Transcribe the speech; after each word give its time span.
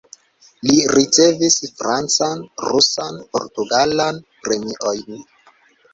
Li 0.67 0.77
ricevis 0.99 1.57
francan, 1.81 2.41
rusan, 2.69 3.21
portugalan 3.37 4.21
premiojn. 4.47 5.25